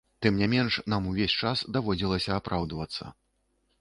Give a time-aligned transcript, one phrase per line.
[0.25, 3.03] Тым не менш, нам увесь час даводзілася апраўдвацца.